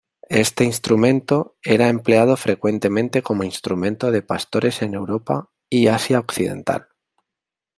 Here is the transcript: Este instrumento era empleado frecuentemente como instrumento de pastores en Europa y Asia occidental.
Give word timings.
Este 0.33 0.63
instrumento 0.63 1.57
era 1.63 1.87
empleado 1.87 2.35
frecuentemente 2.35 3.21
como 3.21 3.43
instrumento 3.43 4.09
de 4.09 4.23
pastores 4.23 4.81
en 4.81 4.95
Europa 4.95 5.51
y 5.69 5.89
Asia 5.89 6.17
occidental. 6.19 6.87